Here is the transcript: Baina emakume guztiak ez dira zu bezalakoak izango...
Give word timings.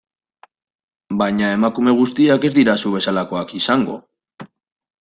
Baina 1.19 1.49
emakume 1.59 1.93
guztiak 2.01 2.49
ez 2.51 2.53
dira 2.57 2.77
zu 2.79 2.95
bezalakoak 2.97 3.57
izango... 3.63 4.03